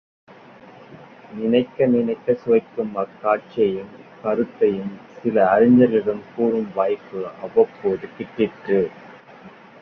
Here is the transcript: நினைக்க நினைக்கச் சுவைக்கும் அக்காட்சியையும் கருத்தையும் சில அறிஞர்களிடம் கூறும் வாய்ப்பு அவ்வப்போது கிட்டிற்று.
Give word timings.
நினைக்க 1.33 1.85
நினைக்கச் 1.85 2.37
சுவைக்கும் 2.37 2.95
அக்காட்சியையும் 2.95 3.91
கருத்தையும் 4.23 4.91
சில 5.19 5.45
அறிஞர்களிடம் 5.55 6.23
கூறும் 6.35 6.71
வாய்ப்பு 6.73 7.21
அவ்வப்போது 7.41 8.07
கிட்டிற்று. 8.17 8.81